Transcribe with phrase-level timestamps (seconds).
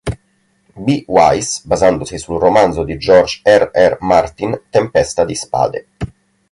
[0.85, 1.03] B.
[1.07, 3.69] Weiss, basandosi sul romanzo di George R.
[3.71, 3.97] R.
[3.99, 5.87] Martin "Tempesta di spade".